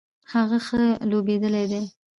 [0.33, 1.81] هغه ښه لوبیدلی دی